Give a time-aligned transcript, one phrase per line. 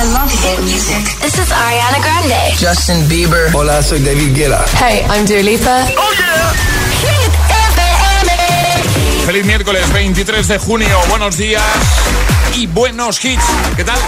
[0.00, 1.04] I love hit music.
[1.20, 2.56] This is Ariana Grande.
[2.56, 3.50] Justin Bieber.
[3.52, 4.64] Hola, soy David Guetta.
[4.78, 5.84] Hey, I'm Dua Lipa.
[5.98, 6.54] Oh yeah.
[7.04, 7.32] Hit
[7.76, 9.26] FM.
[9.26, 10.98] Feliz miércoles 23 de junio.
[11.10, 11.62] Buenos días
[12.54, 13.44] y buenos hits.
[13.76, 13.98] ¿Qué tal?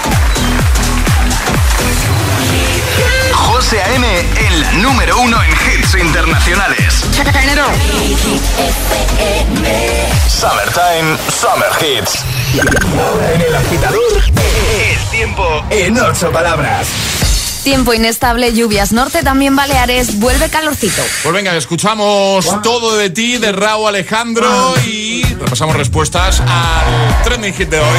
[3.35, 4.07] José A.M.
[4.47, 7.05] en la número uno en hits internacionales.
[10.27, 12.25] Summertime, Summer Hits.
[13.35, 14.23] En el agitador,
[14.93, 16.89] el tiempo en ocho palabras.
[17.65, 21.03] Tiempo inestable, lluvias norte, también Baleares, vuelve calorcito.
[21.23, 27.69] Pues venga, escuchamos todo de ti, de Raúl Alejandro y repasamos respuestas al trending hit
[27.69, 27.99] de hoy.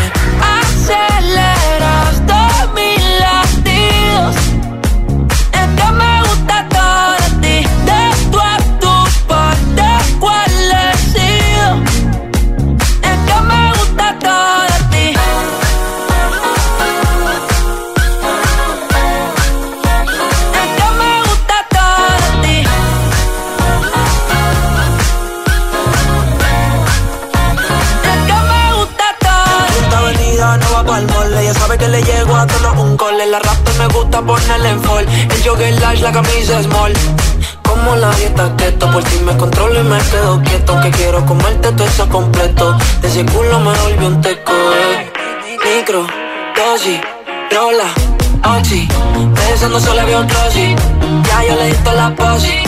[49.83, 52.63] Solo había un Ya yo le di toda la posi.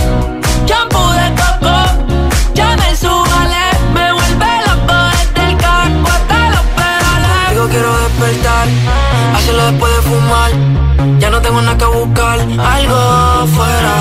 [0.66, 1.75] Shampoo de coco,
[2.53, 3.66] ya me subale.
[3.94, 7.50] Me vuelve loco desde el carro hasta los pedales.
[7.52, 8.68] Digo quiero despertar
[9.35, 10.52] hacerlo después de fumar.
[11.19, 13.96] Ya no tengo nada que buscar, algo fuera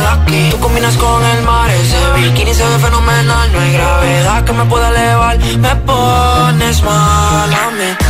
[0.00, 0.50] de aquí.
[0.50, 3.52] Tú combinas con el mar, ese bikini se ve fenomenal.
[3.52, 8.05] No hay gravedad que me pueda elevar, me pones mal a mí.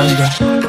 [0.00, 0.59] ¿Qué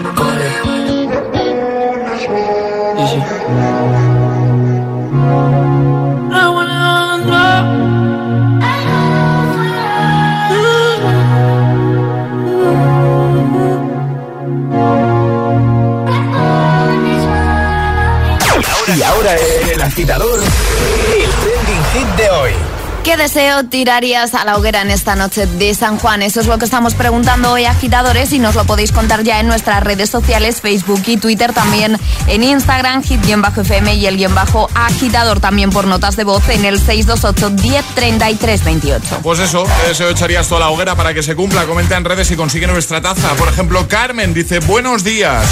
[23.21, 26.23] deseo tirarías a la hoguera en esta noche de San Juan?
[26.23, 29.45] Eso es lo que estamos preguntando hoy, agitadores, y nos lo podéis contar ya en
[29.45, 35.39] nuestras redes sociales, Facebook y Twitter, también en Instagram, hit-fm y el guion bajo agitador,
[35.39, 39.19] también por notas de voz en el 628-103328.
[39.21, 41.65] Pues eso, ¿qué deseo echarías tú a la hoguera para que se cumpla?
[41.65, 43.35] Comenta en redes y consigue nuestra taza.
[43.35, 45.45] Por ejemplo, Carmen dice, buenos días,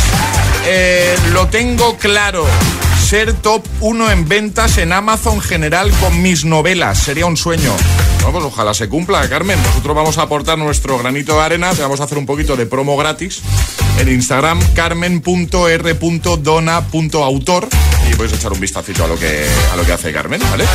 [0.66, 2.48] eh, lo tengo claro
[3.10, 7.00] ser top 1 en ventas en Amazon general con mis novelas.
[7.00, 7.76] Sería un sueño.
[8.18, 9.60] Bueno, pues ojalá se cumpla, Carmen.
[9.64, 11.74] Nosotros vamos a aportar nuestro granito de arena.
[11.74, 13.42] Te vamos a hacer un poquito de promo gratis
[13.98, 17.68] en Instagram carmen.r.dona.autor
[18.12, 20.66] y puedes echar un vistacito a lo que a lo que hace Carmen, ¿vale?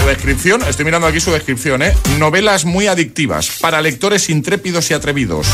[0.00, 1.94] Su descripción, estoy mirando aquí su descripción, ¿eh?
[2.18, 5.48] Novelas muy adictivas para lectores intrépidos y atrevidos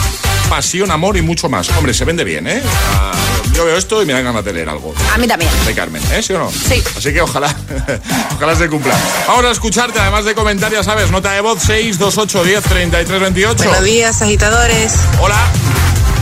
[0.50, 1.68] pasión, amor y mucho más.
[1.70, 2.60] Hombre, se vende bien, ¿eh?
[2.92, 3.12] Ah,
[3.54, 4.92] yo veo esto y me dan ganas de leer algo.
[5.14, 5.50] A mí también.
[5.64, 6.22] De Carmen, ¿eh?
[6.22, 6.50] ¿Sí o no?
[6.50, 6.82] Sí.
[6.96, 7.54] Así que ojalá,
[8.36, 8.94] ojalá se cumpla.
[9.28, 11.10] Vamos a escucharte, además de comentarios, ¿sabes?
[11.10, 13.64] Nota de voz 628 10 33 28.
[13.64, 14.92] Buenos días, agitadores.
[15.20, 15.38] Hola,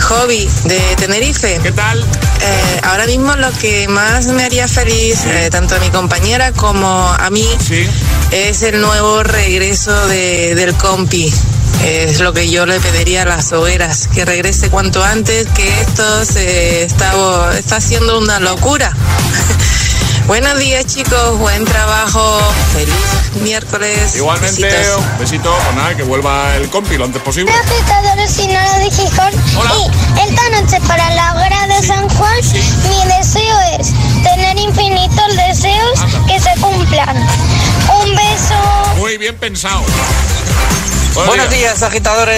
[0.08, 1.58] Hobby de Tenerife.
[1.62, 1.98] ¿qué tal?
[2.00, 7.08] Eh, ahora mismo lo que más me haría feliz, eh, tanto a mi compañera como
[7.08, 7.84] a mí, Sí.
[8.30, 11.32] es el nuevo regreso de- del compi.
[11.84, 16.24] Es lo que yo le pediría a las hogueras, que regrese cuanto antes, que esto
[16.24, 17.12] se está,
[17.56, 18.92] está haciendo una locura.
[20.26, 22.38] Buenos días chicos, buen trabajo,
[22.74, 24.14] feliz miércoles.
[24.16, 24.96] Igualmente, Besitos.
[24.98, 27.50] un besito, pues nada, que vuelva el compi lo antes posible.
[27.50, 29.32] agitadores y no lo de Gijón.
[29.56, 29.72] Hola.
[29.76, 32.36] Y esta noche para la hoguera de San Juan,
[32.90, 33.88] mi deseo es
[34.22, 36.26] tener infinitos deseos Anda.
[36.26, 37.16] que se cumplan.
[38.02, 38.96] Un beso.
[38.98, 39.80] Muy bien pensado.
[41.26, 42.36] Buenos días, agitadores.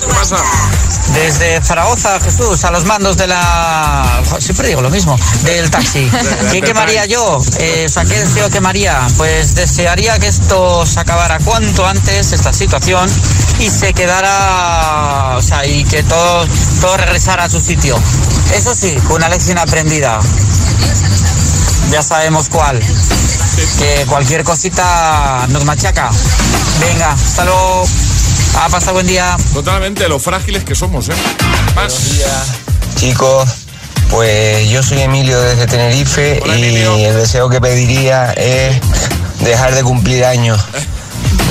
[0.00, 0.36] ¿Qué pasa?
[1.14, 4.22] Desde Zaragoza, Jesús, a los mandos de la.
[4.38, 6.10] Siempre digo lo mismo, del taxi.
[6.52, 7.40] ¿Qué quemaría yo?
[7.58, 9.06] Eh, o sea, ¿qué deseo quemaría?
[9.16, 13.10] Pues desearía que esto se acabara cuanto antes, esta situación,
[13.58, 15.36] y se quedara.
[15.36, 16.46] O sea, y que todo,
[16.80, 17.98] todo regresara a su sitio.
[18.54, 20.20] Eso sí, con una lección aprendida.
[21.90, 22.78] Ya sabemos cuál.
[23.78, 26.10] Que cualquier cosita nos machaca.
[26.80, 27.86] Venga, hasta luego.
[28.60, 29.36] Ha pasado buen día.
[29.52, 31.12] Totalmente, lo frágiles que somos, ¿eh?
[31.74, 31.94] Más.
[32.96, 33.48] Chicos,
[34.10, 36.96] pues yo soy Emilio desde Tenerife Hola, y Emilio.
[36.96, 38.80] el deseo que pediría es
[39.40, 40.60] dejar de cumplir años.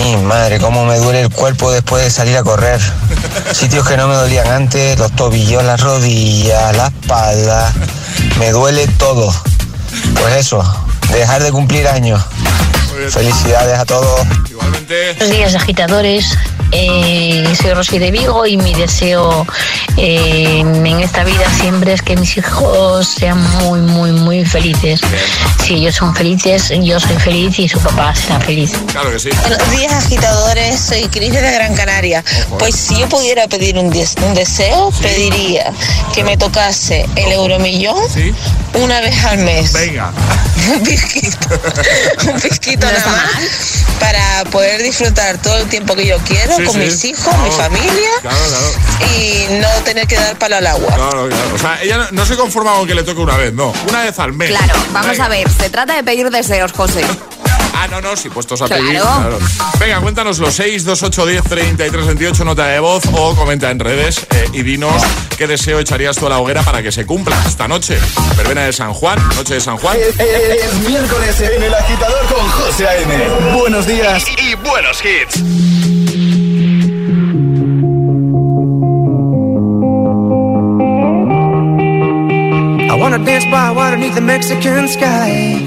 [0.03, 2.81] Mi madre, cómo me duele el cuerpo después de salir a correr.
[3.53, 7.73] Sitios que no me dolían antes, los tobillos, las rodillas, la espalda.
[8.39, 9.33] Me duele todo.
[10.21, 10.63] Pues eso,
[11.11, 12.21] dejar de cumplir años.
[13.09, 14.21] Felicidades a todos.
[14.49, 15.13] Igualmente.
[15.13, 16.37] Buenos días, agitadores.
[16.71, 19.47] Eh, soy Rosy de Vigo y mi deseo
[19.95, 24.99] eh, en esta vida siempre es que mis hijos sean muy, muy, muy felices.
[25.63, 28.71] Si ellos son felices, yo soy feliz y su papá será feliz.
[28.91, 29.29] Claro que sí.
[29.47, 32.23] Buenos días agitadores, soy Cris de Gran Canaria.
[32.59, 35.71] Pues si yo pudiera pedir un, des- un deseo, pediría
[36.13, 38.33] que me tocase el euromillón Sí.
[38.73, 39.71] una vez al mes.
[39.73, 40.11] Venga.
[40.73, 41.37] un pisquito,
[42.33, 46.63] un pisquito No nada más para poder disfrutar todo el tiempo que yo quiero Sí,
[46.65, 46.79] con sí.
[46.79, 47.43] mis hijos, Claro.
[47.43, 49.07] mi familia Claro, claro.
[49.17, 50.93] y no tener que dar palo al agua.
[50.95, 51.55] Claro, claro.
[51.55, 53.73] O sea, ella no, no se conforma con que le toque una vez, no.
[53.89, 54.49] Una vez al mes.
[54.49, 55.25] Claro, vamos Venga.
[55.25, 57.01] a ver, se trata de pedir deseos, José.
[57.79, 58.83] Ah, no, no, si puestos a Claro.
[58.83, 58.99] pedir.
[58.99, 59.39] Claro.
[59.79, 63.79] Venga, cuéntanos los 6, 2, 8, 10, 33, 28, nota de voz o comenta en
[63.79, 65.01] redes eh, y dinos
[65.37, 67.99] qué deseo echarías tú a la hoguera para que se cumpla esta noche.
[68.35, 69.95] Verbena de San Juan, noche de San Juan.
[69.97, 73.57] Es miércoles en el agitador con José A.M.
[73.59, 74.23] Buenos días.
[74.39, 75.37] Y, y buenos hits.
[82.89, 85.66] I wanna dance by water beneath the Mexican sky.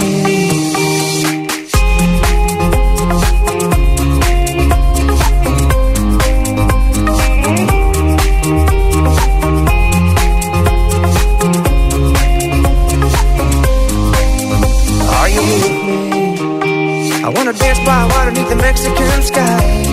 [17.45, 19.83] Wanna dance by water beneath the Mexican sky.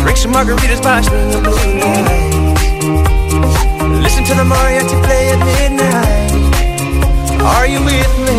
[0.00, 1.52] Drink some margaritas by blue
[1.84, 2.62] lights.
[4.00, 6.32] Listen to the mariachi play at midnight.
[7.42, 8.38] Are you with me?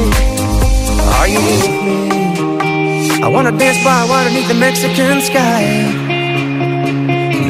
[1.19, 1.97] Are you with me?
[3.21, 5.61] I wanna dance by water beneath the Mexican sky.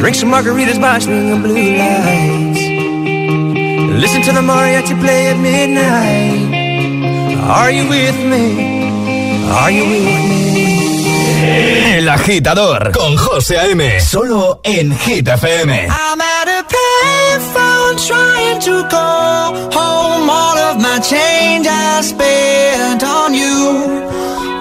[0.01, 2.61] Drink some margaritas by swinging blue lights.
[4.03, 6.51] Listen to the mariachi play at midnight.
[7.47, 8.72] Are you with me?
[9.51, 11.97] Are you with me?
[11.97, 13.99] El agitador con José A.M.
[14.01, 15.87] Solo en Hit FM.
[15.89, 20.29] I'm at a payphone trying to call home.
[20.29, 23.99] All of my change I spent on you.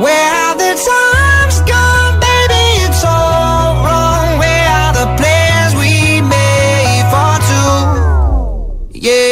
[0.00, 2.64] Where have the times gone, baby?
[2.86, 4.38] It's all wrong.
[4.38, 8.98] Where are the plans we made for two?
[8.98, 9.31] Yeah,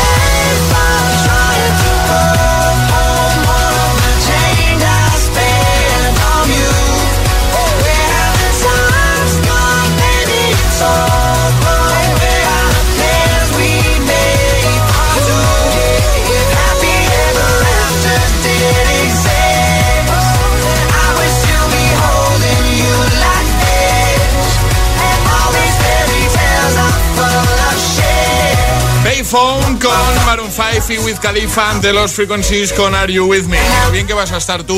[29.31, 33.59] Payphone con Maroon 5 y Wiz Khalifa de los Frequencies con Are You With Me.
[33.93, 34.77] Bien que vas a estar tú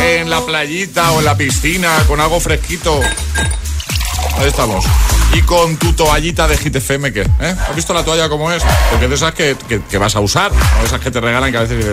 [0.00, 3.00] en la playita o en la piscina con algo fresquito.
[4.38, 4.84] Ahí estamos.
[5.34, 7.22] Y con tu toallita de Hit FM, ¿qué?
[7.22, 7.54] ¿Eh?
[7.68, 8.62] ¿Has visto la toalla como es?
[8.90, 11.56] Porque de esas que, que- que vas a usar, no esas que te regalan que
[11.56, 11.84] a veces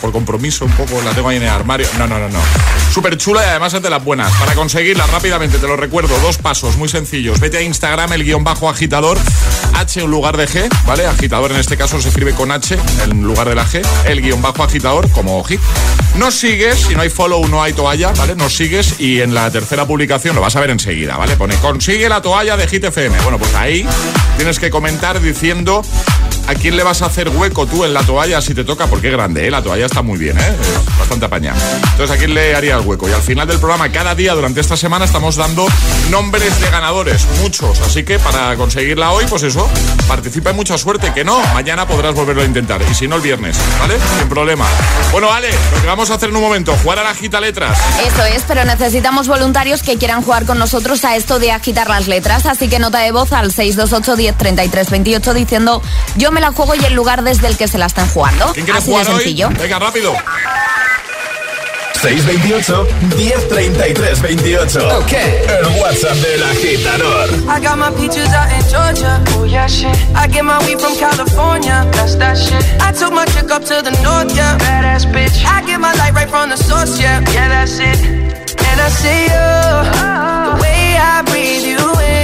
[0.00, 1.88] por compromiso un poco la tengo ahí en el armario.
[1.98, 2.38] No, no, no, no.
[2.92, 4.30] Súper chula y además es de las buenas.
[4.34, 7.40] Para conseguirla rápidamente, te lo recuerdo, dos pasos muy sencillos.
[7.40, 9.18] Vete a Instagram, el guion bajo agitador,
[9.74, 11.04] H en lugar de G, ¿vale?
[11.06, 14.40] Agitador en este caso se escribe con H en lugar de la G, el guion
[14.40, 15.60] bajo agitador como hit.
[16.14, 18.36] Nos sigues, si no hay follow no hay toalla, ¿vale?
[18.36, 21.34] Nos sigues y en la tercera publicación lo vas a ver enseguida, ¿vale?
[21.36, 22.83] Pone consigue la toalla de Hit
[23.22, 23.86] Bueno, pues ahí
[24.36, 25.82] tienes que comentar diciendo
[26.46, 29.08] a quién le vas a hacer hueco tú en la toalla si te toca, porque
[29.08, 29.50] es grande, ¿eh?
[29.50, 30.56] La toalla está muy bien, ¿eh?
[30.98, 31.58] Bastante apañada.
[31.92, 33.08] Entonces, ¿a quién le haría el hueco?
[33.08, 35.66] Y al final del programa, cada día durante esta semana estamos dando
[36.10, 37.80] nombres de ganadores, muchos.
[37.80, 39.68] Así que para conseguirla hoy, pues eso,
[40.06, 41.12] participa y mucha suerte.
[41.14, 42.82] Que no, mañana podrás volverlo a intentar.
[42.90, 43.94] Y si no, el viernes, ¿vale?
[44.18, 44.66] Sin problema.
[45.12, 47.78] Bueno, Ale, lo que vamos a hacer en un momento, jugar a la gita letras.
[48.06, 52.06] Eso es, pero necesitamos voluntarios que quieran jugar con nosotros a esto de agitar las
[52.06, 52.44] letras.
[52.46, 55.82] Así que nota de voz al 628 10 33 28 diciendo
[56.16, 58.52] yo me la juego y el lugar desde el que se la están jugando.
[58.52, 59.18] ¿Quién Así jugar de hoy?
[59.20, 59.48] sencillo.
[59.58, 60.12] Venga, rápido.
[62.02, 62.86] 628
[63.16, 64.98] 1033 28.
[64.98, 65.12] Ok.
[65.12, 67.30] El WhatsApp del agitador.
[67.48, 69.22] I got my peaches out in Georgia.
[69.38, 69.96] Oh yeah, shit.
[70.14, 71.88] I get my weed from California.
[71.92, 72.62] That's that shit.
[72.82, 74.58] I took my chick up to the north, yeah.
[74.58, 75.44] Badass bitch.
[75.46, 77.20] I get my light right from the source, yeah.
[77.32, 77.98] Yeah, that's it.
[78.68, 79.46] And I see you.
[80.50, 82.23] The way I breathe you in.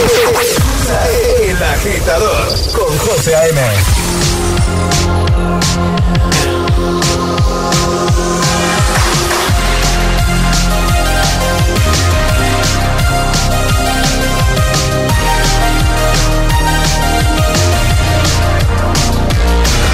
[0.00, 3.58] El agitador con José A.M.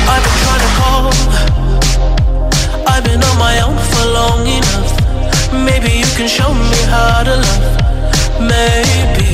[0.06, 1.12] I've been trying to call.
[2.86, 4.92] I've been on my own for long enough.
[5.52, 7.84] Maybe you can show me how to love.
[8.40, 9.33] Maybe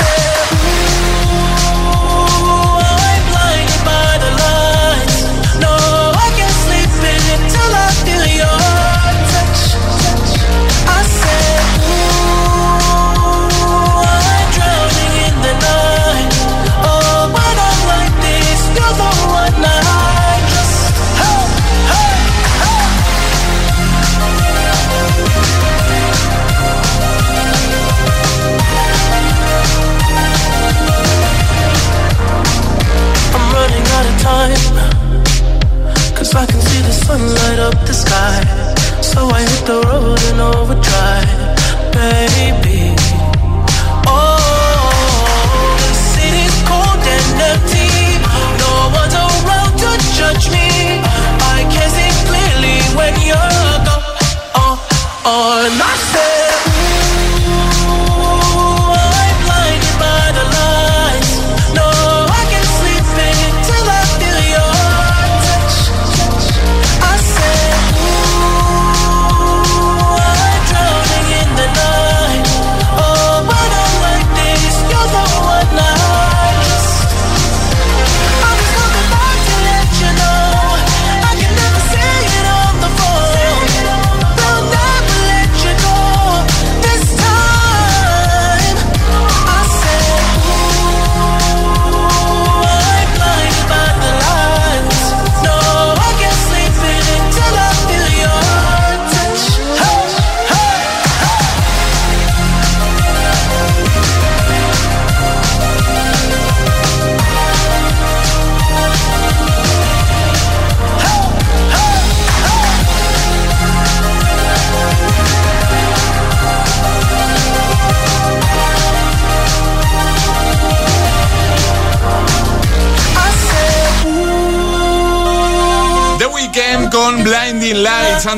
[40.41, 42.60] overdrive, baby.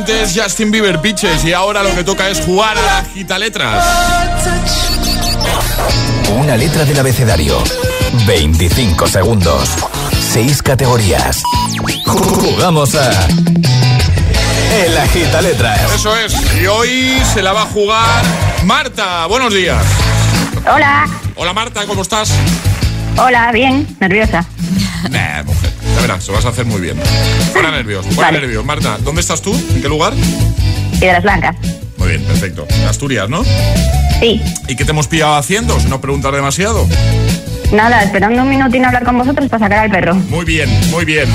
[0.04, 1.46] Antes Justin Bieber Pitches.
[1.46, 3.86] Y ahora lo que toca es jugar a la gita letras.
[6.38, 7.58] Una letra del abecedario.
[8.28, 9.70] 25 segundos.
[10.34, 11.42] 6 categorías.
[12.06, 13.28] Jugamos a.
[14.84, 15.80] El agita letras.
[15.96, 16.36] Eso es.
[16.62, 18.26] Y hoy se la va a jugar
[18.66, 19.26] Marta.
[19.28, 19.86] Buenos días.
[20.70, 21.08] Hola.
[21.36, 22.30] Hola Marta, ¿cómo estás?
[23.16, 24.46] Hola, bien, nerviosa.
[26.04, 27.00] Verás, lo vas a hacer muy bien.
[27.54, 28.42] Fuera nervios, fuera Vale.
[28.42, 28.66] nervios.
[28.66, 29.54] Marta, ¿dónde estás tú?
[29.54, 30.12] ¿En qué lugar?
[31.00, 31.56] Piedras Blancas.
[31.96, 32.68] Muy bien, perfecto.
[32.90, 33.42] Asturias, ¿no?
[34.20, 34.42] Sí.
[34.68, 35.80] ¿Y qué te hemos pillado haciendo?
[35.80, 36.86] Si no preguntar demasiado.
[37.72, 40.14] Nada, esperando un minutín a hablar con vosotros para sacar al perro.
[40.14, 41.30] Muy bien, muy bien.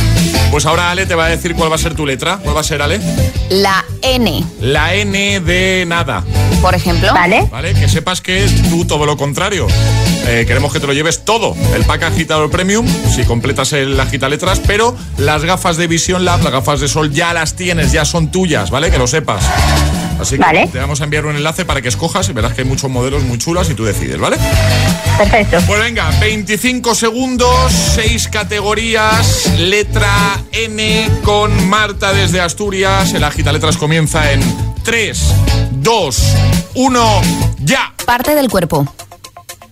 [0.51, 2.37] Pues ahora Ale te va a decir cuál va a ser tu letra.
[2.43, 3.01] ¿Cuál va a ser, Ale?
[3.49, 6.23] La N, La N de nada.
[6.61, 7.13] Por ejemplo.
[7.13, 7.47] Vale.
[7.51, 7.75] ¿Vale?
[7.75, 9.67] Que sepas que es tú todo lo contrario.
[10.27, 11.57] Eh, queremos que te lo lleves todo.
[11.75, 16.43] El pack agitador premium, si completas el agita letras, pero las gafas de Vision Lab,
[16.43, 18.91] las gafas de sol, ya las tienes, ya son tuyas, ¿vale?
[18.91, 19.43] Que lo sepas.
[20.21, 20.67] Así que Vale.
[20.67, 23.23] te vamos a enviar un enlace para que escojas y verás que hay muchos modelos
[23.23, 24.37] muy chulos y tú decides, ¿vale?
[25.17, 25.59] Perfecto.
[25.67, 33.15] Pues venga, 25 segundos, 6 categorías, letra N con Marta desde Asturias.
[33.15, 34.43] El agita letras comienza en
[34.83, 35.23] 3,
[35.83, 36.17] 2,
[36.75, 37.21] 1,
[37.61, 37.93] ya.
[38.05, 38.87] Parte del cuerpo.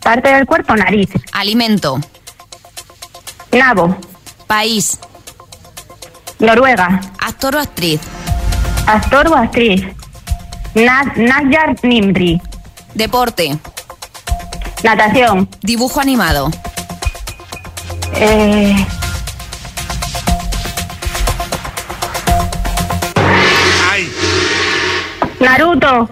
[0.03, 1.09] Parte del cuerpo, nariz.
[1.33, 1.99] Alimento.
[3.53, 3.97] Nabo.
[4.47, 4.99] País.
[6.39, 7.01] Noruega.
[7.19, 8.01] Actor o actriz.
[8.87, 9.83] Actor o actriz.
[10.75, 12.41] Na- Najar Nimri.
[12.95, 13.59] Deporte.
[14.85, 15.49] Natación.
[15.63, 16.51] Dibujo animado.
[18.15, 18.87] Eh,
[25.51, 26.11] Naruto.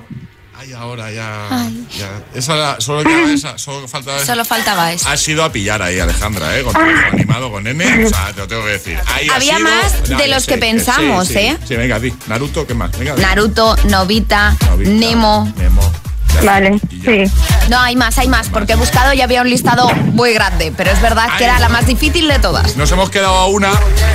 [0.56, 1.48] ¡Ay, ahora ya!
[1.98, 2.22] ya.
[2.32, 4.26] Esa, era- solo quedaba esa, solo faltaba esa.
[4.26, 5.08] Solo faltaba eso.
[5.08, 6.62] Has sido a pillar ahí, Alejandra, ¿eh?
[6.62, 8.04] Con tu dibujo animado con N.
[8.04, 8.98] O sea, te lo tengo que decir.
[9.06, 11.58] Ahí ha Había sido- más de los sé, que pensamos, sí, ¿eh?
[11.66, 12.14] Sí, venga, di.
[12.28, 12.96] Naruto, ¿qué más?
[12.96, 13.22] Venga, di.
[13.22, 15.52] Naruto, Novita, Novita, Nemo.
[15.58, 15.92] Nemo.
[16.42, 17.24] Vale, sí.
[17.68, 20.90] No, hay más, hay más, porque he buscado y había un listado muy grande, pero
[20.90, 22.76] es verdad que era la más difícil de todas.
[22.76, 23.70] Nos hemos quedado a una.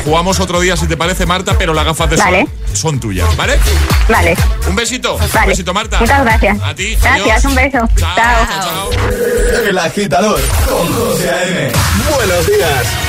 [0.06, 2.42] Jugamos otro día, si te parece, Marta, pero las gafas de Vale.
[2.42, 3.60] sol son tuyas, ¿vale?
[4.08, 4.36] Vale.
[4.68, 5.16] Un besito.
[5.16, 6.00] Un besito, Marta.
[6.00, 6.58] Muchas gracias.
[6.62, 6.96] A ti.
[7.02, 7.46] Gracias, adiós.
[7.46, 7.90] un beso.
[7.98, 8.16] Chao.
[8.16, 8.48] Chao.
[8.48, 9.62] chao, chao.
[9.68, 11.72] El agitador con José A.M.
[12.16, 13.09] Buenos días.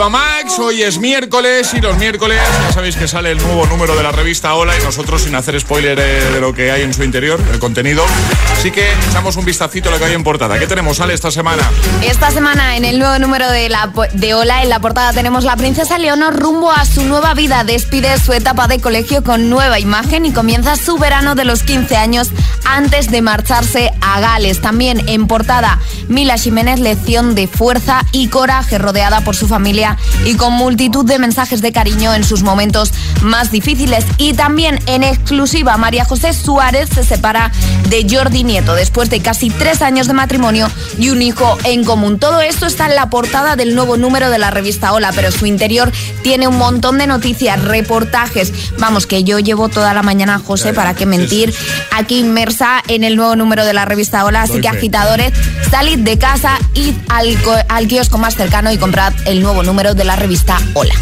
[0.00, 0.58] Eva Max.
[0.58, 4.10] Hoy es miércoles y los miércoles ya sabéis que sale el nuevo número de la
[4.10, 7.38] revista Hola y nosotros sin hacer spoiler eh, de lo que hay en su interior,
[7.52, 8.02] el contenido.
[8.50, 10.58] Así que echamos un vistacito a lo que hay en portada.
[10.58, 11.62] ¿Qué tenemos, Ale, esta semana?
[12.02, 15.56] Esta semana en el nuevo número de, la, de Hola, en la portada tenemos la
[15.56, 17.64] princesa Leonor rumbo a su nueva vida.
[17.64, 21.96] Despide su etapa de colegio con nueva imagen y comienza su verano de los 15
[21.96, 22.30] años
[22.64, 24.62] antes de marcharse a Gales.
[24.62, 25.78] También en portada
[26.10, 29.96] Mila Jiménez, lección de fuerza y coraje rodeada por su familia
[30.26, 32.89] y con multitud de mensajes de cariño en sus momentos
[33.22, 34.04] más difíciles.
[34.18, 37.50] Y también en exclusiva, María José Suárez se separa
[37.88, 42.18] de Jordi Nieto después de casi tres años de matrimonio y un hijo en común.
[42.18, 45.46] Todo esto está en la portada del nuevo número de la revista Hola, pero su
[45.46, 48.52] interior tiene un montón de noticias, reportajes.
[48.78, 51.54] Vamos, que yo llevo toda la mañana, José, para qué mentir,
[51.92, 54.42] aquí inmersa en el nuevo número de la revista Hola.
[54.42, 55.32] Así que agitadores,
[55.70, 57.36] salid de casa, id al,
[57.68, 60.94] al kiosco más cercano y comprad el nuevo número de la revista Hola.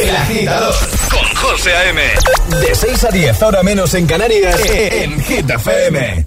[0.00, 0.74] El agitador
[1.10, 2.02] con José A.M.
[2.60, 6.26] De 6 a 10, ahora menos en Canarias, en Hit FM.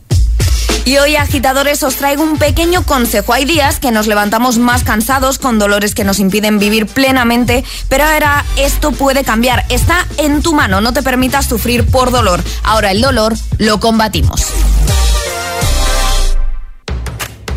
[0.85, 3.33] Y hoy, agitadores, os traigo un pequeño consejo.
[3.33, 8.03] Hay días que nos levantamos más cansados, con dolores que nos impiden vivir plenamente, pero
[8.03, 9.65] ahora esto puede cambiar.
[9.69, 12.43] Está en tu mano, no te permitas sufrir por dolor.
[12.63, 14.45] Ahora el dolor lo combatimos.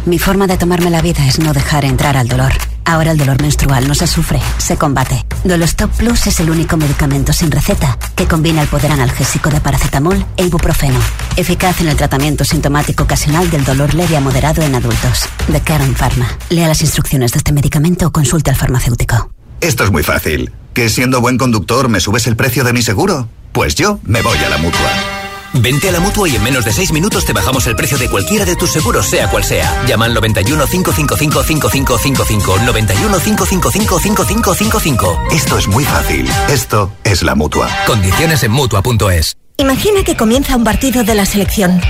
[0.08, 2.50] Mi forma de tomarme la vida es no dejar entrar al dolor.
[2.86, 5.22] Ahora el dolor menstrual no se sufre, se combate.
[5.44, 10.24] Dolostop Plus es el único medicamento sin receta que combina el poder analgésico de paracetamol
[10.38, 10.98] e ibuprofeno,
[11.36, 15.28] eficaz en el tratamiento sintomático ocasional del dolor leve a moderado en adultos.
[15.46, 16.26] De Karen Pharma.
[16.48, 19.30] Lea las instrucciones de este medicamento o consulte al farmacéutico.
[19.60, 20.52] Esto es muy fácil.
[20.72, 23.28] ¿Que siendo buen conductor me subes el precio de mi seguro?
[23.52, 25.27] Pues yo me voy a la mutua.
[25.54, 28.08] Vente a la mutua y en menos de 6 minutos te bajamos el precio de
[28.08, 29.84] cualquiera de tus seguros, sea cual sea.
[29.86, 32.58] Llama al 91 555 5555.
[32.64, 35.22] 91 555 5555.
[35.30, 36.28] Esto es muy fácil.
[36.48, 37.68] Esto es la mutua.
[37.86, 39.36] Condiciones en mutua.es.
[39.60, 41.80] Imagina que comienza un partido de la selección.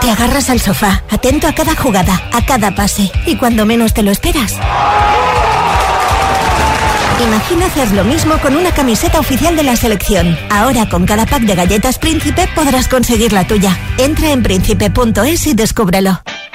[0.00, 4.02] Te agarras al sofá, atento a cada jugada, a cada pase, y cuando menos te
[4.02, 4.56] lo esperas.
[7.20, 10.36] Imagina hacer lo mismo con una camiseta oficial de la selección.
[10.50, 13.76] Ahora con cada pack de galletas Príncipe podrás conseguir la tuya.
[13.98, 16.20] Entra en príncipe.es y descúbrelo.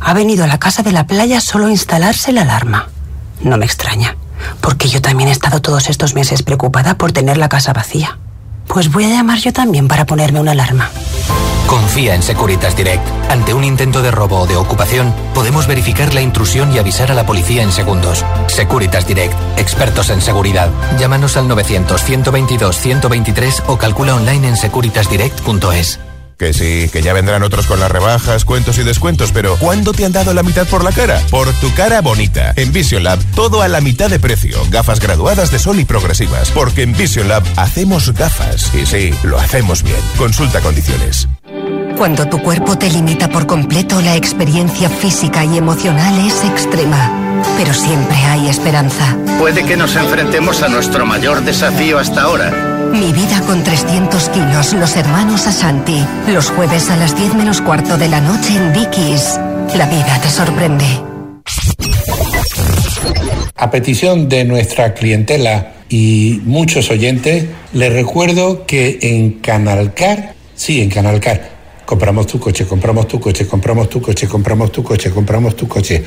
[0.00, 2.88] Ha venido a la casa de la playa solo a instalarse la alarma.
[3.40, 4.16] No me extraña,
[4.60, 8.18] porque yo también he estado todos estos meses preocupada por tener la casa vacía.
[8.66, 10.90] Pues voy a llamar yo también para ponerme una alarma.
[11.66, 13.02] Confía en Securitas Direct.
[13.28, 17.14] Ante un intento de robo o de ocupación, podemos verificar la intrusión y avisar a
[17.14, 18.24] la policía en segundos.
[18.46, 20.70] Securitas Direct, expertos en seguridad.
[20.98, 25.98] Llámanos al 900-122-123 o calcula online en securitasdirect.es.
[26.36, 30.04] Que sí, que ya vendrán otros con las rebajas, cuentos y descuentos, pero ¿cuándo te
[30.04, 31.22] han dado la mitad por la cara?
[31.30, 32.52] Por tu cara bonita.
[32.56, 34.58] En Vision Lab, todo a la mitad de precio.
[34.68, 36.50] Gafas graduadas de sol y progresivas.
[36.50, 38.70] Porque en Vision Lab hacemos gafas.
[38.74, 39.96] Y sí, lo hacemos bien.
[40.18, 41.26] Consulta condiciones.
[41.96, 47.42] Cuando tu cuerpo te limita por completo, la experiencia física y emocional es extrema.
[47.56, 49.16] Pero siempre hay esperanza.
[49.38, 52.50] Puede que nos enfrentemos a nuestro mayor desafío hasta ahora.
[52.92, 56.04] Mi vida con 300 kilos, los hermanos Asanti.
[56.28, 59.40] Los jueves a las 10 menos cuarto de la noche en Dickies.
[59.74, 60.84] La vida te sorprende.
[63.56, 70.90] A petición de nuestra clientela y muchos oyentes, les recuerdo que en Canalcar, sí, en
[70.90, 71.55] Canalcar,
[71.86, 76.04] compramos tu coche, compramos tu coche, compramos tu coche, compramos tu coche, compramos tu coche.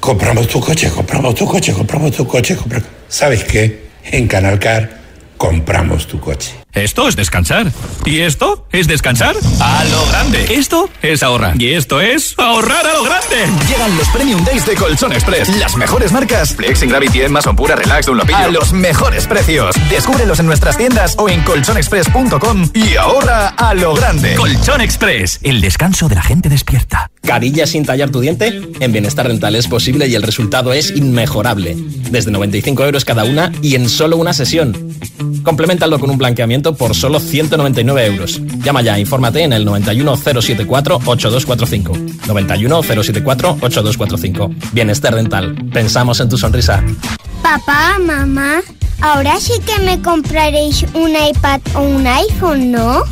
[0.00, 2.88] Compramos tu coche, compramos tu coche, compramos tu coche, compramos...
[3.08, 3.90] ¿Sabes qué?
[4.04, 5.00] En Canalcar
[5.36, 6.61] compramos tu coche.
[6.74, 7.70] Esto es descansar.
[8.06, 9.36] ¿Y esto es descansar?
[9.60, 10.54] A lo grande.
[10.54, 11.60] Esto es ahorrar.
[11.60, 13.44] Y esto es ahorrar a lo grande.
[13.68, 15.54] Llegan los Premium Days de Colchón Express.
[15.58, 16.54] Las mejores marcas.
[16.54, 18.38] Flex, Gravity, Mason Pura, Relax, Dunlopillo.
[18.38, 19.76] A los mejores precios.
[19.90, 24.34] Descúbrelos en nuestras tiendas o en colchonexpress.com y ahorra a lo grande.
[24.36, 25.40] Colchón Express.
[25.42, 27.10] El descanso de la gente despierta.
[27.20, 28.62] Carilla sin tallar tu diente.
[28.80, 31.76] En Bienestar Dental es posible y el resultado es inmejorable.
[32.10, 34.96] Desde 95 euros cada una y en solo una sesión.
[35.42, 38.40] Complementalo con un blanqueamiento por solo 199 euros.
[38.62, 42.18] Llama ya, infórmate en el 91074-8245.
[42.26, 44.54] 91074-8245.
[44.72, 45.54] Bienestar Dental.
[45.72, 46.84] Pensamos en tu sonrisa.
[47.42, 48.60] Papá, mamá,
[49.00, 53.02] ahora sí que me compraréis un iPad o un iPhone, ¿no?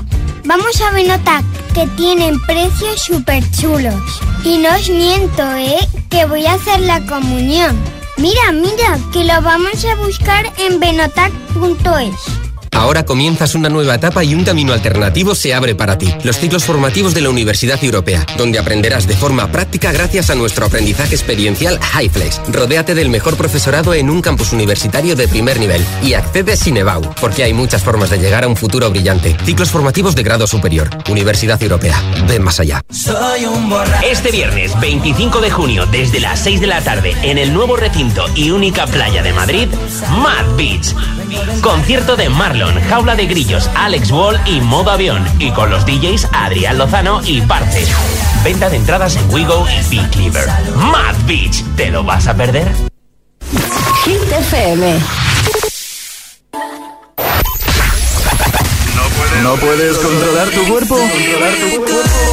[0.44, 4.00] Vamos a Benotac, que tienen precios súper chulos.
[4.44, 5.78] Y no os miento, ¿eh?
[6.08, 7.76] Que voy a hacer la comunión.
[8.16, 12.49] Mira, mira, que lo vamos a buscar en benotac.es.
[12.72, 16.12] Ahora comienzas una nueva etapa y un camino alternativo se abre para ti.
[16.22, 20.66] Los ciclos formativos de la Universidad Europea, donde aprenderás de forma práctica gracias a nuestro
[20.66, 22.40] aprendizaje experiencial HighFlex.
[22.48, 27.02] Rodéate del mejor profesorado en un campus universitario de primer nivel y accede sin EBAU,
[27.20, 29.36] porque hay muchas formas de llegar a un futuro brillante.
[29.44, 30.90] Ciclos formativos de grado superior.
[31.08, 32.00] Universidad Europea.
[32.28, 32.82] Ven más allá.
[32.90, 33.70] Soy un
[34.04, 38.24] Este viernes 25 de junio, desde las 6 de la tarde, en el nuevo recinto
[38.34, 39.68] y única playa de Madrid,
[40.10, 40.94] Mad Beach.
[41.60, 42.28] Concierto de
[42.68, 45.24] Jaula de Grillos, Alex Wall y Modo Avión.
[45.38, 47.86] Y con los DJs Adrián Lozano y Parce.
[48.44, 50.46] Venta de entradas en Wigo y Big Cleaver.
[50.76, 52.68] Mad Beach, ¿te lo vas a perder?
[54.04, 54.98] Hit FM.
[59.42, 60.96] ¿No puedes controlar tu cuerpo?
[60.96, 62.29] Controlar tu cuerpo.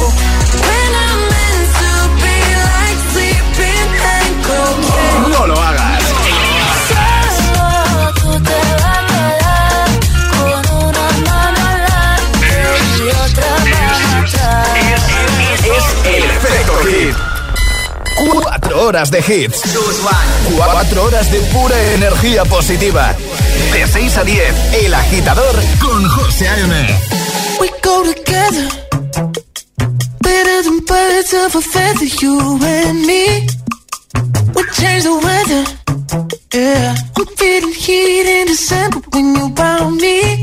[16.04, 17.16] El efecto hit.
[18.32, 19.62] Cuatro horas de hits.
[20.56, 23.14] Cuatro horas de pura energía positiva.
[23.72, 26.86] De 6 a 10, El Agitador con José A.M.
[27.60, 28.68] We go together.
[30.20, 33.46] Better than birds of a feather, you and me.
[34.54, 35.64] We change the weather.
[36.52, 36.96] Yeah.
[37.16, 40.42] I'm feeling heat in December when you found me.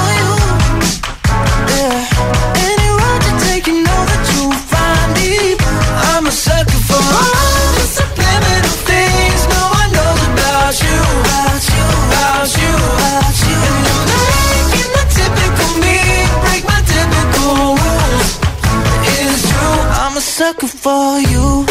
[20.51, 21.70] sucker for you.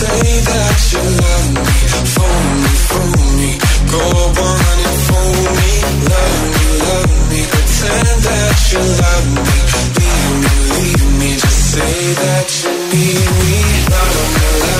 [0.00, 1.76] Say that you love me,
[2.14, 3.50] fool me, fool me.
[3.92, 5.72] Go on and fool me,
[6.08, 7.40] love me, love me.
[7.52, 9.56] Pretend that you love me,
[10.00, 11.30] leave me, leave me.
[11.36, 13.60] Just say that you need me,
[13.92, 14.79] love me, love me.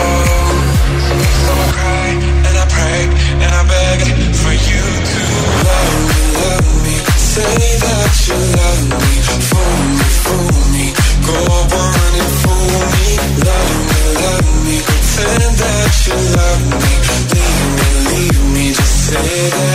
[15.21, 16.93] Pretend that you love me
[17.29, 19.70] Leave me, leave me Just say that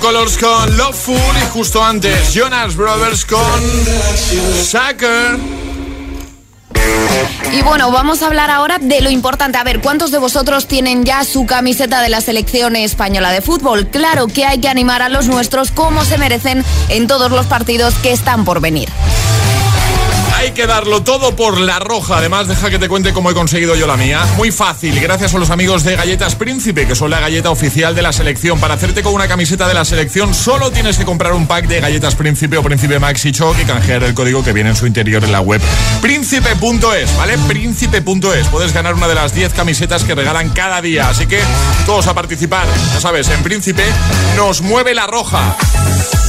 [0.00, 3.60] Colors con Loveful y justo antes Jonas Brothers con
[4.64, 5.38] Sucker.
[7.52, 9.58] Y bueno, vamos a hablar ahora de lo importante.
[9.58, 13.88] A ver, ¿cuántos de vosotros tienen ya su camiseta de la selección española de fútbol?
[13.88, 17.94] Claro que hay que animar a los nuestros como se merecen en todos los partidos
[17.96, 18.88] que están por venir.
[20.40, 22.16] Hay que darlo todo por la roja.
[22.16, 24.24] Además, deja que te cuente cómo he conseguido yo la mía.
[24.38, 28.00] Muy fácil, gracias a los amigos de Galletas Príncipe, que son la galleta oficial de
[28.00, 28.58] la selección.
[28.58, 31.80] Para hacerte con una camiseta de la selección, solo tienes que comprar un pack de
[31.80, 35.22] Galletas Príncipe o Príncipe Maxi Choc y canjear el código que viene en su interior
[35.22, 35.60] en la web.
[36.00, 37.36] Príncipe.es, ¿vale?
[37.46, 38.48] Príncipe.es.
[38.48, 41.10] Puedes ganar una de las 10 camisetas que regalan cada día.
[41.10, 41.38] Así que
[41.84, 42.66] todos a participar.
[42.94, 43.84] Ya sabes, en Príncipe
[44.36, 45.54] nos mueve la roja.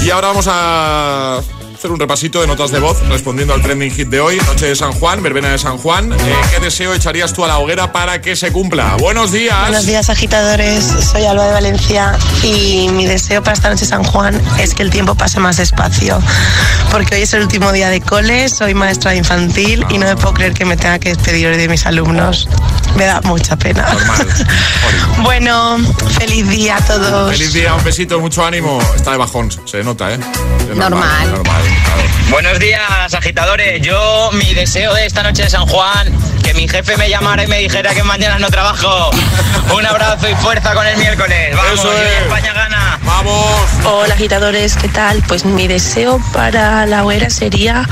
[0.03, 1.39] Y ahora vamos a
[1.81, 4.75] hacer un repasito de notas de voz respondiendo al trending hit de hoy, Noche de
[4.75, 6.13] San Juan, verbena de San Juan.
[6.13, 6.17] Eh,
[6.51, 8.97] ¿Qué deseo echarías tú a la hoguera para que se cumpla?
[8.99, 9.59] Buenos días.
[9.61, 10.85] Buenos días, agitadores.
[11.11, 14.83] Soy Alba de Valencia y mi deseo para esta noche de San Juan es que
[14.83, 16.21] el tiempo pase más despacio.
[16.91, 20.15] Porque hoy es el último día de cole, soy maestra de infantil y no me
[20.15, 22.47] puedo creer que me tenga que despedir hoy de mis alumnos.
[22.95, 23.87] Me da mucha pena.
[25.23, 25.77] bueno,
[26.19, 27.31] feliz día a todos.
[27.31, 28.79] Feliz día, un besito, mucho ánimo.
[28.95, 30.19] Está de bajón, se nota, ¿eh?
[30.75, 31.31] Normal.
[31.31, 31.70] normal, claro.
[32.29, 33.81] Buenos días, agitadores.
[33.81, 36.07] Yo, mi deseo de esta noche de San Juan,
[36.43, 39.11] que mi jefe me llamara y me dijera que mañana no trabajo.
[39.75, 41.55] Un abrazo y fuerza con el miércoles.
[41.55, 42.21] Vamos, es.
[42.23, 42.99] España gana.
[43.11, 43.69] Vamos.
[43.85, 45.21] Hola agitadores, ¿qué tal?
[45.27, 47.87] Pues mi deseo para la hoguera sería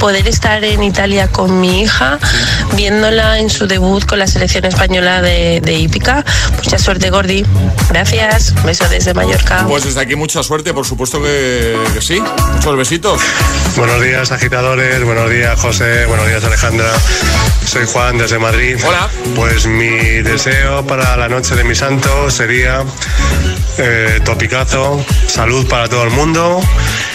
[0.00, 2.18] poder estar en Italia con mi hija,
[2.74, 6.24] viéndola en su debut con la selección española de, de hípica.
[6.56, 7.44] Mucha suerte, Gordi.
[7.90, 8.54] Gracias.
[8.64, 9.66] Beso desde Mallorca.
[9.68, 12.22] Pues desde aquí mucha suerte, por supuesto que, que sí.
[12.54, 13.20] Muchos besitos.
[13.76, 15.04] Buenos días, agitadores.
[15.04, 16.06] Buenos días, José.
[16.06, 16.88] Buenos días, Alejandra.
[17.66, 18.78] Soy Juan desde Madrid.
[18.84, 19.08] Hola.
[19.36, 22.82] Pues mi deseo para la noche de mi santo sería
[23.78, 24.20] eh,
[25.26, 26.60] salud para todo el mundo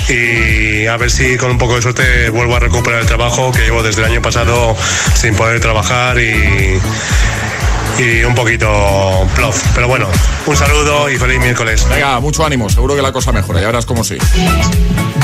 [0.09, 3.59] y a ver si con un poco de suerte vuelvo a recuperar el trabajo que
[3.59, 4.75] llevo desde el año pasado
[5.15, 6.79] sin poder trabajar y,
[7.99, 9.61] y un poquito plof.
[9.75, 10.07] Pero bueno,
[10.45, 11.85] un saludo y feliz miércoles.
[11.89, 14.17] Venga, mucho ánimo, seguro que la cosa mejora, ya verás cómo sí.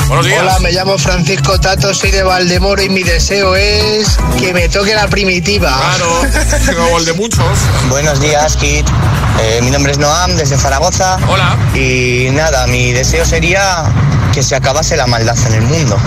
[0.07, 0.41] Buenos días.
[0.41, 4.93] Hola, me llamo Francisco Tato, soy de Valdemoro y mi deseo es que me toque
[4.93, 5.76] la primitiva.
[5.78, 7.57] Claro, el de muchos.
[7.89, 8.88] Buenos días, Kit.
[9.41, 11.17] Eh, mi nombre es Noam, desde Zaragoza.
[11.28, 11.57] Hola.
[11.73, 13.86] Y nada, mi deseo sería
[14.34, 15.97] que se acabase la maldad en el mundo.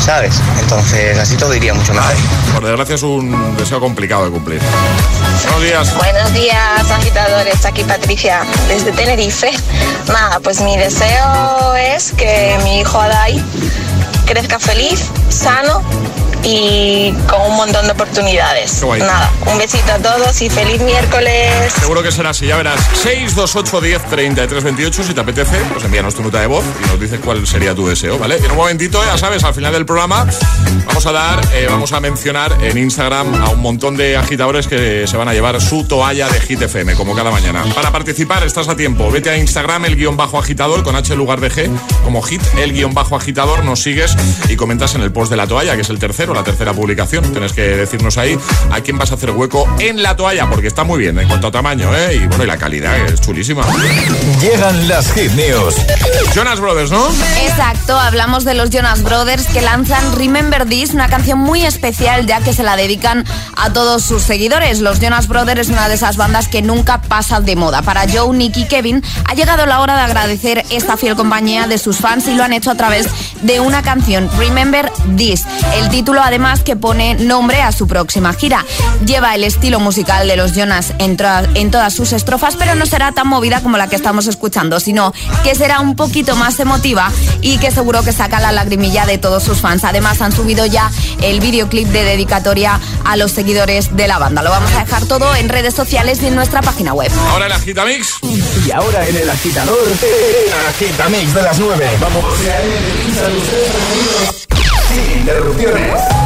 [0.00, 0.40] ¿Sabes?
[0.60, 2.14] Entonces, así todo iría mucho mejor.
[2.54, 4.60] Por desgracia es un deseo complicado de cumplir.
[5.42, 5.94] Buenos días.
[5.96, 7.64] Buenos días, agitadores.
[7.64, 9.50] Aquí Patricia, desde Tenerife.
[10.08, 13.42] Nada, pues mi deseo es que mi hijo Adai
[14.26, 15.82] crezca feliz, sano
[16.50, 18.82] y con un montón de oportunidades.
[18.82, 21.72] Nada, un besito a todos y feliz miércoles.
[21.78, 22.80] Seguro que será así, ya verás.
[23.02, 26.98] 628 10 33 28, si te apetece, pues envíanos tu nota de voz y nos
[26.98, 28.38] dices cuál sería tu deseo, ¿vale?
[28.40, 30.26] Y en un momentito, ya sabes, al final del programa
[30.86, 35.06] vamos a dar, eh, vamos a mencionar en Instagram a un montón de agitadores que
[35.06, 37.62] se van a llevar su toalla de Hit FM, como cada mañana.
[37.74, 39.10] Para participar, estás a tiempo.
[39.10, 41.70] Vete a Instagram, el guion bajo agitador, con H en lugar de G,
[42.04, 44.16] como Hit, el guion bajo agitador, nos sigues
[44.48, 47.30] y comentas en el post de la toalla, que es el tercero, la tercera publicación.
[47.32, 48.38] Tienes que decirnos ahí
[48.70, 51.48] a quién vas a hacer hueco en la toalla, porque está muy bien en cuanto
[51.48, 52.14] a tamaño, ¿eh?
[52.14, 53.64] Y bueno, y la calidad es chulísima.
[54.40, 55.74] Llegan las hit news.
[56.34, 57.08] Jonas Brothers, ¿no?
[57.42, 62.40] Exacto, hablamos de los Jonas Brothers que lanzan Remember This, una canción muy especial ya
[62.40, 63.24] que se la dedican
[63.56, 64.78] a todos sus seguidores.
[64.80, 67.82] Los Jonas Brothers es una de esas bandas que nunca pasa de moda.
[67.82, 71.78] Para Joe, Nick y Kevin ha llegado la hora de agradecer esta fiel compañía de
[71.78, 73.06] sus fans y lo han hecho a través
[73.42, 75.44] de una canción, Remember This.
[75.74, 78.64] El título además que pone nombre a su próxima gira.
[79.04, 81.16] Lleva el estilo musical de los Jonas en,
[81.54, 85.12] en todas sus estrofas, pero no será tan movida como la que estamos escuchando, sino
[85.42, 87.10] que será un poquito más emotiva
[87.40, 89.84] y que seguro que saca la lagrimilla de todos sus fans.
[89.84, 90.90] Además han subido ya
[91.22, 94.42] el videoclip de dedicatoria a los seguidores de la banda.
[94.42, 97.10] Lo vamos a dejar todo en redes sociales y en nuestra página web.
[97.30, 98.14] Ahora el Agitamix.
[98.66, 101.90] Y ahora en el agitador, el agitamix de las 9.
[102.00, 102.24] Vamos.
[104.98, 106.17] Sin interrupciones.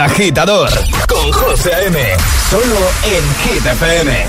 [0.00, 0.70] Agitador
[1.06, 1.98] con José A.M.
[2.50, 4.26] Solo en Hit FM.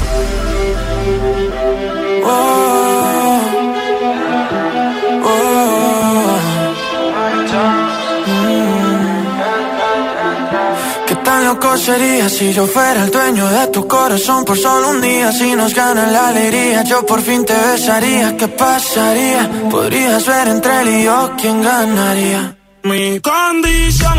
[11.08, 15.02] ¿Qué tan loco sería si yo fuera el dueño de tu corazón por solo un
[15.02, 15.32] día?
[15.32, 18.36] Si nos gana la alegría, yo por fin te besaría.
[18.36, 19.50] ¿Qué pasaría?
[19.70, 22.56] Podrías ver entre él y yo quién ganaría.
[22.84, 24.18] Mi condición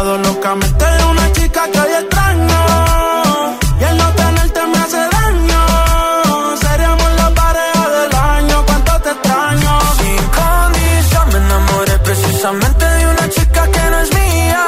[0.00, 3.58] locamente una chica que hoy extraño.
[3.78, 6.56] Y el no tenerte me hace daño.
[6.56, 9.80] Seríamos la pareja del año, cuánto te extraño.
[9.98, 14.66] Sin condición me enamoré precisamente de una chica que no es mía.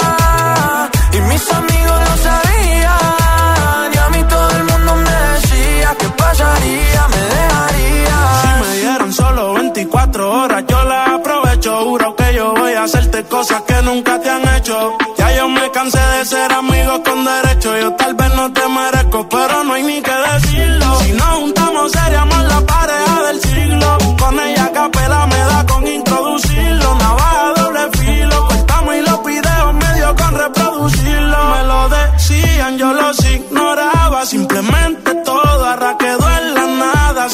[1.13, 7.09] Y mis amigos lo sabían Y a mí todo el mundo me decía ¿Qué pasaría?
[7.09, 8.17] Me dejaría.
[8.43, 11.85] Si me dieran solo 24 horas yo la aprovecho.
[11.85, 14.99] Juro que yo voy a hacerte cosas que nunca te han hecho.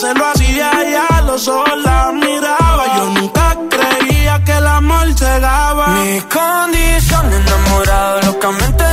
[0.00, 2.84] Se lo hacía ya, los ojos la miraba.
[2.96, 5.88] Yo nunca creía que el amor llegaba.
[5.88, 8.89] Mi condición enamorado locamente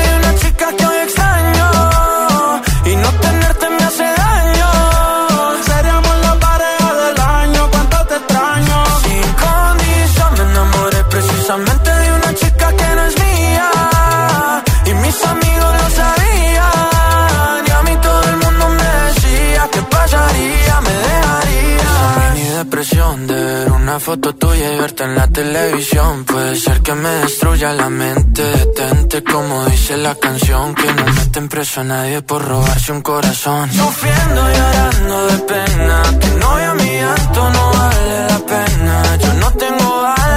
[24.07, 26.23] foto tuya y verte en la televisión.
[26.23, 28.41] Puede ser que me destruya la mente.
[28.41, 30.73] Detente como dice la canción.
[30.75, 33.69] Que no meten preso a nadie por robarse un corazón.
[33.69, 36.03] Sufriendo y llorando de pena.
[36.21, 38.95] Tu novia mi llanto no vale la pena.
[39.23, 40.36] Yo no tengo alas,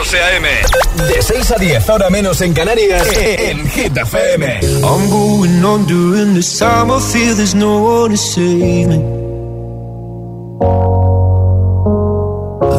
[0.00, 0.48] José A.M.
[1.08, 4.46] De 6 a 10, ahora menos en Canarias, en Hit FM.
[4.82, 6.90] I'm going on during this time.
[6.90, 8.96] I feel there's no one to save me.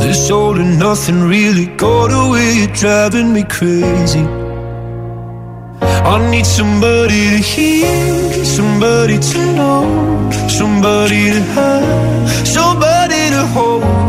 [0.01, 2.55] This all and nothing really got away.
[2.55, 4.25] You're driving me crazy.
[6.03, 14.00] I need somebody to hear, somebody to know, somebody to have, somebody to hold.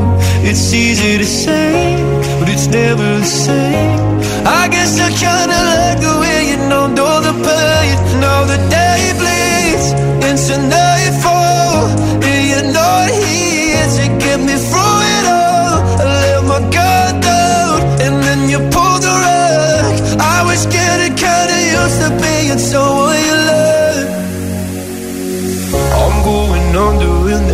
[0.44, 1.96] It's easy to say,
[2.38, 4.00] but it's never the same.
[4.44, 7.96] I guess I kinda like the way you numbed all the pain.
[8.20, 9.86] Now the day bleeds
[10.28, 10.81] into nightfall,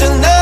[0.00, 0.33] tonight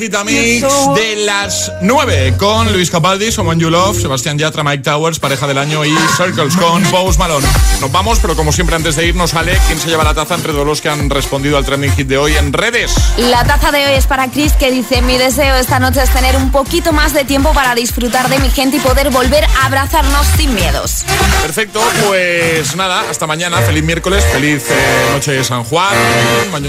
[0.00, 5.46] Agitamix de las 9 con Luis Capaldi, Someone You Love, Sebastián Yatra, Mike Towers, pareja
[5.46, 7.46] del año y Circles con Post Malone.
[7.82, 10.52] Nos vamos, pero como siempre antes de irnos, Ale, ¿quién se lleva la taza entre
[10.52, 12.94] todos los que han respondido al trending hit de hoy en redes?
[13.18, 16.34] La taza de hoy es para Chris que dice, mi deseo esta noche es tener
[16.34, 20.26] un poquito más de tiempo para disfrutar de mi gente y poder volver a abrazarnos
[20.38, 21.04] sin miedos.
[21.42, 25.94] Perfecto, pues nada, hasta mañana, feliz miércoles, feliz eh, noche de San Juan.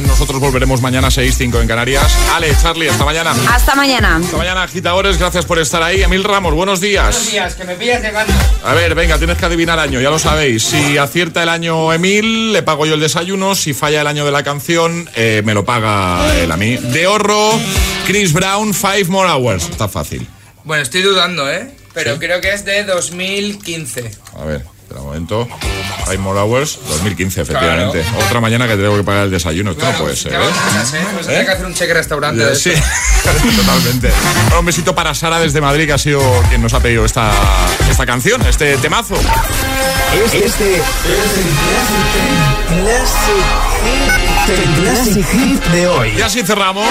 [0.06, 2.12] Nosotros volveremos mañana 6-5 en Canarias.
[2.36, 3.21] Ale, Charlie, hasta mañana.
[3.30, 4.18] Hasta mañana.
[4.18, 5.18] Hasta mañana, agitadores.
[5.20, 6.02] Gracias por estar ahí.
[6.02, 7.14] Emil Ramos, buenos días.
[7.14, 8.34] Buenos días, que me pillas llegando.
[8.64, 10.64] A ver, venga, tienes que adivinar año, ya lo sabéis.
[10.64, 13.54] Si acierta el año Emil, le pago yo el desayuno.
[13.54, 16.78] Si falla el año de la canción, eh, me lo paga él a mí.
[16.78, 17.52] De ahorro,
[18.08, 19.70] Chris Brown, Five More Hours.
[19.70, 20.28] Está fácil.
[20.64, 21.72] Bueno, estoy dudando, ¿eh?
[21.94, 24.12] Pero creo que es de 2015.
[24.40, 24.66] A ver.
[24.94, 25.48] De momento,
[26.06, 28.04] Five More Hours, 2015, efectivamente.
[28.26, 29.72] Otra mañana que tengo que pagar el desayuno.
[29.72, 30.34] Esto no puede ser.
[30.34, 30.38] ¿eh?
[31.14, 31.44] Pues ¿Eh?
[31.46, 32.56] que hacer un cheque restaurante.
[32.56, 32.74] sí,
[33.56, 34.12] totalmente.
[34.60, 37.32] un besito para Sara desde Madrid, que ha sido quien nos ha pedido esta,
[37.90, 39.16] esta canción, este temazo.
[40.26, 40.84] Este, este es
[44.50, 46.14] el Classic Hit de hoy.
[46.18, 46.88] Y así cerramos.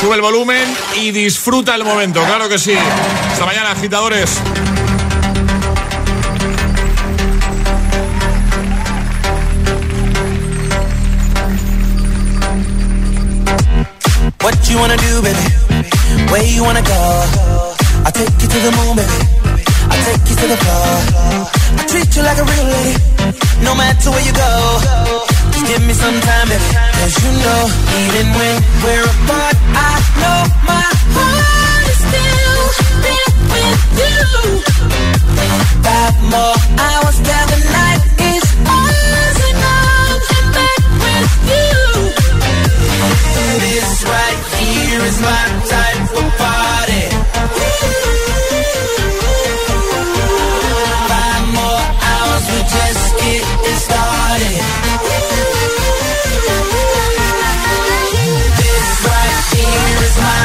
[0.00, 0.64] Sube el volumen
[1.00, 2.76] y disfruta el momento, claro que sí.
[3.32, 4.40] Hasta mañana, agitadores.
[14.76, 15.44] You wanna do, baby?
[16.30, 17.00] Where you wanna go?
[18.04, 19.18] I'll take you to the moon, baby.
[19.90, 20.92] I'll take you to the floor.
[21.80, 22.96] I treat you like a real lady,
[23.64, 24.52] no matter where you go.
[25.52, 26.68] Just give me some time, baby.
[26.98, 27.60] Cause you know,
[28.02, 29.56] even when we're apart,
[29.88, 32.60] I know my heart is still
[33.04, 34.18] there with you.
[35.86, 37.45] Five more hours down
[45.26, 47.04] type of party.
[51.10, 54.62] Five more hours, we just getting started.
[58.60, 60.40] This right here is my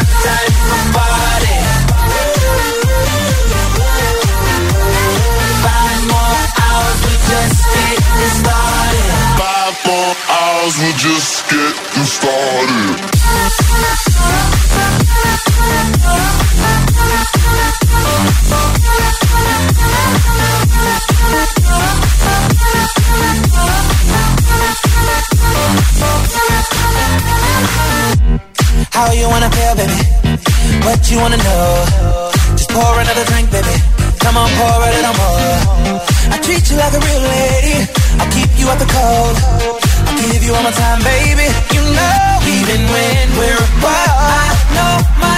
[0.97, 1.57] party.
[5.65, 7.57] Five more hours, we just
[8.39, 9.11] started.
[9.41, 14.10] Five more hours, we just getting started.
[28.91, 29.99] How you wanna feel, baby?
[30.85, 32.31] What you wanna know?
[32.55, 33.75] Just pour another drink, baby.
[34.19, 36.01] Come on, pour a little more.
[36.33, 37.87] I treat you like a real lady.
[38.19, 39.35] I'll keep you the cold.
[40.07, 41.47] I'll give you all my time, baby.
[41.75, 44.93] You know, even when we're apart, I know
[45.23, 45.30] my